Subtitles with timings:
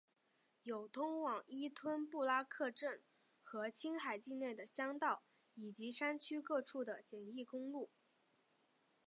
[0.63, 3.03] 有通往依吞布拉克镇
[3.43, 5.21] 和青海境内的乡道
[5.53, 7.91] 以及山区各处的简易公路。